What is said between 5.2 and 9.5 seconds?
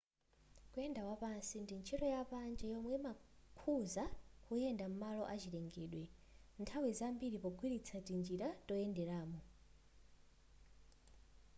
azachilengedwe nthawi zambiri pogwiritsa tinjira toyenderamo